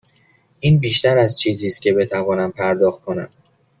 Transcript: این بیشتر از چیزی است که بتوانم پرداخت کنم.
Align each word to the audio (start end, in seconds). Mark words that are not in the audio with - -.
این 0.59 0.79
بیشتر 0.79 1.17
از 1.17 1.39
چیزی 1.39 1.67
است 1.67 1.81
که 1.81 1.93
بتوانم 1.93 2.51
پرداخت 2.51 3.01
کنم. 3.03 3.29